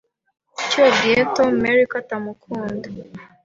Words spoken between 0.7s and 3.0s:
wabwiye Tom Mary ko atamukunda?